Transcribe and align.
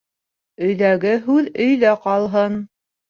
Өйҙәге 0.67 1.11
һүҙ 1.27 1.51
өйҙә 1.69 1.93
ҡалһын. 2.07 2.57